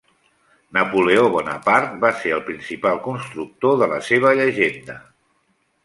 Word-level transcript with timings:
Napoleó 0.77 1.25
Bonaparte 1.35 2.01
va 2.05 2.11
ser 2.23 2.33
el 2.39 2.43
principal 2.49 2.99
constructor 3.11 3.79
de 3.83 3.93
la 3.95 4.03
seva 4.13 4.37
llegenda. 4.43 4.99